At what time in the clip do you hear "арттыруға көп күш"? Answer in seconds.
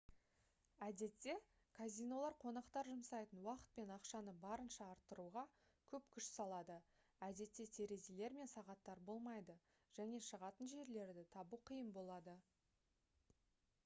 4.95-6.31